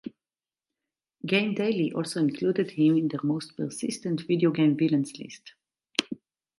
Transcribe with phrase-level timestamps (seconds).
[1.27, 5.53] GameDaily also included him in their most persistent video game villains list.